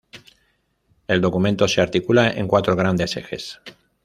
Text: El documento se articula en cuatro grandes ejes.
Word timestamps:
El 1.07 1.21
documento 1.21 1.67
se 1.67 1.79
articula 1.79 2.31
en 2.31 2.47
cuatro 2.47 2.75
grandes 2.75 3.15
ejes. 3.17 3.61